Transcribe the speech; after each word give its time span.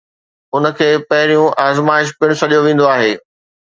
ان 0.55 0.63
کي 0.77 0.87
پھريون 1.07 1.47
آزمائش 1.67 2.07
پڻ 2.19 2.27
سڏيو 2.39 2.59
ويندو 2.65 2.85
آھي 2.95 3.11